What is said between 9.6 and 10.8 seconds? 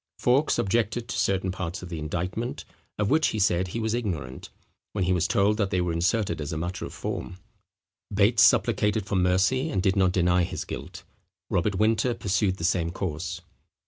and did not deny his